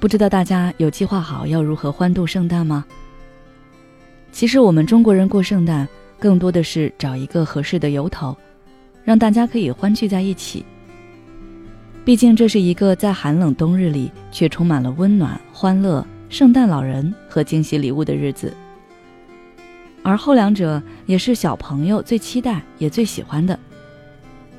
[0.00, 2.84] 不知道大家有计划好要如何欢度圣诞吗？
[4.30, 5.88] 其实我们中国人过圣诞，
[6.20, 8.36] 更多的是找一个合适的由头，
[9.02, 10.64] 让大家可以欢聚在一起。
[12.04, 18.54] 毕竟这是一个在寒冷冬日里却充满了温暖、欢乐、圣诞老人和惊喜礼物的日子。
[20.04, 23.58] 而后两者也是小朋友最期待也最喜欢的。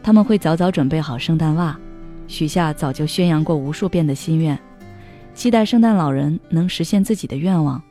[0.00, 1.76] 他们会早早准备好圣诞袜，
[2.28, 4.56] 许下早就宣扬过无数遍的心愿。
[5.34, 7.82] 期待圣诞老人能实现自己的愿望。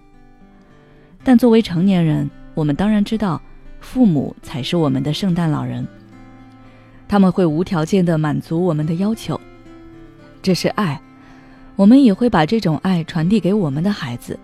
[1.24, 3.42] 但作为成年人，我们当然知道，
[3.80, 5.86] 父母才是我们的圣诞老人。
[7.08, 9.40] 他们会无条件的满足我们的要求，
[10.42, 11.00] 这是爱。
[11.76, 14.38] 我们也会把这种爱传递给我们的孩子。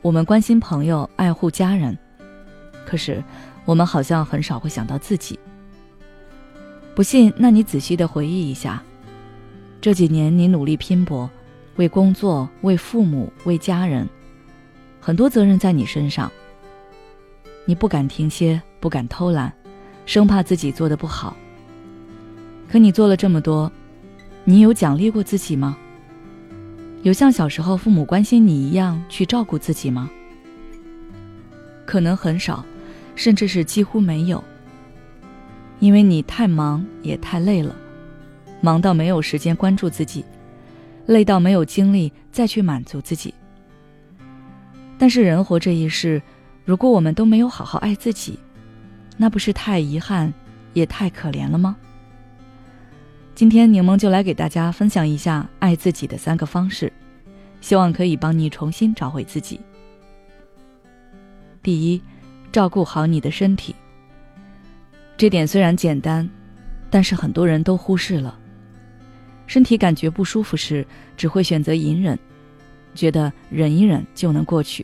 [0.00, 1.96] 我们关心朋友，爱护家人，
[2.86, 3.22] 可是
[3.64, 5.38] 我们好像很少会想到自己。
[6.94, 8.82] 不信，那你仔细的回忆一下，
[9.80, 11.28] 这几年你努力拼搏。
[11.76, 14.08] 为工作，为父母，为家人，
[15.00, 16.30] 很多责任在你身上。
[17.64, 19.52] 你不敢停歇，不敢偷懒，
[20.04, 21.36] 生怕自己做的不好。
[22.68, 23.70] 可你做了这么多，
[24.44, 25.76] 你有奖励过自己吗？
[27.02, 30.10] 有像小时候父母关心你一样去照顾自己吗？
[31.86, 32.64] 可能很少，
[33.14, 34.42] 甚至是几乎没有。
[35.80, 37.74] 因为你太忙，也太累了，
[38.60, 40.24] 忙到没有时间关注自己。
[41.06, 43.34] 累到没有精力再去满足自己。
[44.98, 46.22] 但是人活这一世，
[46.64, 48.38] 如果我们都没有好好爱自己，
[49.16, 50.32] 那不是太遗憾，
[50.72, 51.76] 也太可怜了吗？
[53.34, 56.92] 今天柠檬就来给大家分享一下爱自己的三个方式，
[57.60, 59.58] 希望可以帮你重新找回自己。
[61.62, 62.00] 第一，
[62.52, 63.74] 照顾好你的身体。
[65.16, 66.28] 这点虽然简单，
[66.90, 68.38] 但是很多人都忽视了。
[69.52, 70.82] 身体感觉不舒服时，
[71.14, 72.18] 只会选择隐忍，
[72.94, 74.82] 觉得忍一忍就能过去。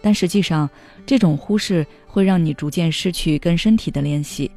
[0.00, 0.70] 但实际上，
[1.04, 4.48] 这种忽视会让你逐渐失去跟身体的联系，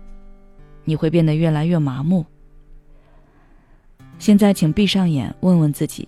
[0.84, 2.24] 你会变得越来越麻木。
[4.20, 6.08] 现在，请闭上眼，问问自己：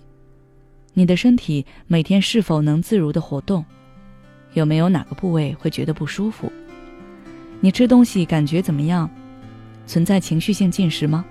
[0.94, 3.64] 你的身体每天是否能自如的活动？
[4.52, 6.48] 有没有哪个部位会觉得不舒服？
[7.58, 9.10] 你吃东西感觉怎么样？
[9.84, 11.24] 存在情绪性进食吗？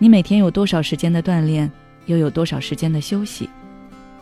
[0.00, 1.70] 你每天有多少时间的锻炼，
[2.06, 3.50] 又有多少时间的休息？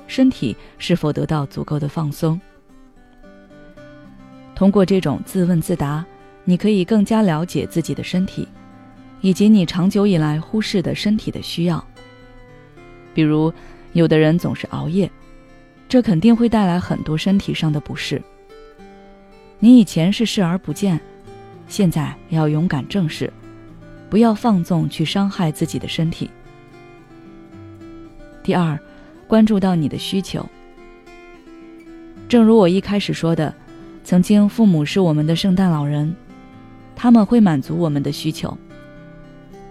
[0.07, 2.41] 身体是否得到足够的放松？
[4.55, 6.03] 通过这种自问自答，
[6.45, 8.49] 你可以更加了解自己的身体，
[9.21, 11.85] 以及你长久以来忽视的身体的需要。
[13.13, 13.53] 比如，
[13.93, 15.11] 有的人总是熬夜，
[15.91, 18.23] 这肯定会带来很多身体上的不适。
[19.59, 20.99] 你以前是视而不见，
[21.69, 23.31] 现在要勇敢正视。
[24.09, 26.31] 不要放纵去伤害自己的身体。
[28.43, 28.79] 第二，
[29.27, 30.45] 关注到你的需求。
[32.29, 33.55] 正如我一开始说的，
[34.05, 36.15] 曾经父母是我们的圣诞老人，
[36.95, 38.57] 他们会满足我们的需求。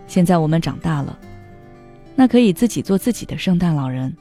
[0.07, 1.17] 现在我们长大了，
[2.16, 4.16] 那可以自己做自己的圣诞老人。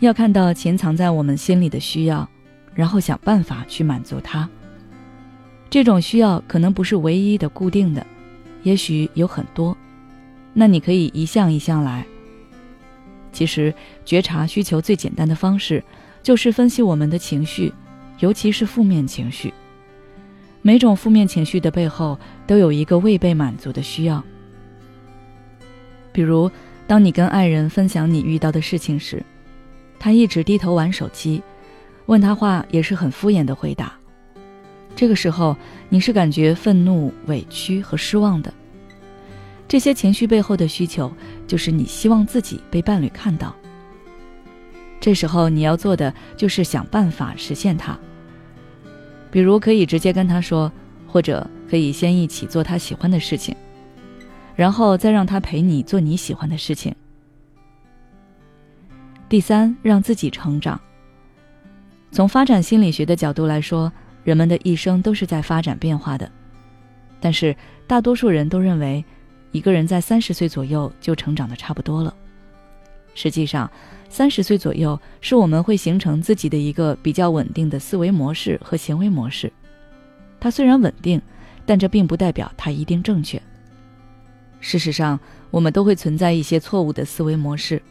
[0.00, 2.28] 要看到潜藏在我们心里的需要，
[2.74, 4.48] 然后想办法去满足它。
[5.70, 8.04] 这种需要可能不是唯一的、固定的。
[8.62, 9.76] 也许有很多，
[10.52, 12.04] 那你可以一项一项来。
[13.32, 13.72] 其实，
[14.04, 15.82] 觉察需求最简单的方式，
[16.22, 17.72] 就是分析我们的情绪，
[18.18, 19.52] 尤其是负面情绪。
[20.60, 24.22] 每种负面情绪的背后，都有一个未被满足的需要。
[26.12, 26.50] 比如，
[26.86, 29.24] 当你跟爱人分享你遇到的事情时，
[29.98, 31.42] 他一直低头玩手机，
[32.06, 33.98] 问他话也是很敷衍的回答。
[34.94, 35.56] 这个时候，
[35.88, 38.52] 你是感觉愤怒、委屈和失望的。
[39.66, 41.10] 这些情绪背后的需求，
[41.46, 43.54] 就是你希望自己被伴侣看到。
[45.00, 47.98] 这时候你要做的就是想办法实现它。
[49.30, 50.70] 比如可以直接跟他说，
[51.08, 53.56] 或者可以先一起做他喜欢的事情，
[54.54, 56.94] 然后再让他陪你做你喜欢的事情。
[59.28, 60.78] 第三，让自己成长。
[62.10, 63.90] 从发展心理学的角度来说。
[64.24, 66.30] 人们的一生都是在发展变化的，
[67.20, 67.54] 但是
[67.86, 69.04] 大多数人都认为，
[69.50, 72.14] 一个人在三十岁左右就成长的差不多了。
[73.14, 73.70] 实际上，
[74.08, 79.52] 三十岁左右是我们会形成自己的一个比较稳定的思维模式和行为模式。
[80.40, 81.20] 它虽然稳定，
[81.66, 83.40] 但这并不代表它一定正确。
[84.60, 85.18] 事实上，
[85.50, 87.82] 我们都会存在一些错误的思维模式，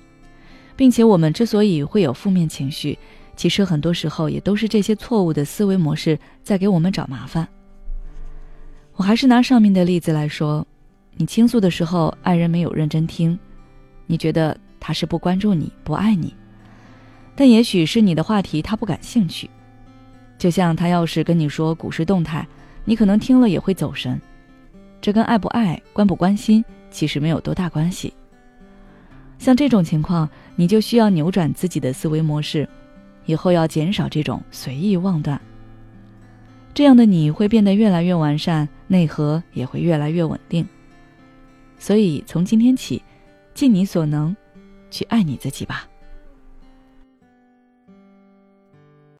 [0.75, 2.98] 并且我们之所以会有负面情绪。
[3.36, 7.48] 其实很多时候也都是这些错误的思维模式在给我们找麻烦。
[8.94, 10.66] 我还是拿上面的例子来说，
[11.16, 13.38] 你倾诉的时候，爱人没有认真听，
[14.06, 16.36] 你觉得他是不关注你、不爱你，
[17.36, 19.50] 但也许是你的话题他不感兴趣。
[20.38, 22.48] 就像他要是跟你说股市动态，
[22.84, 24.19] 你可能听了也会走神。
[25.00, 28.13] 这跟爱不爱、关不关心其实没有多大关系。
[29.39, 32.68] 像这种情况，你就需要扭转自己的思维模式，
[33.26, 35.40] 以后要减少这种随意妄断。
[36.74, 40.66] 这样的你会变得越来越完善，内核也会越来越稳定。
[41.78, 43.02] 所以从今天起，
[43.54, 44.36] 尽你所能，
[44.90, 45.91] 去爱你自己吧。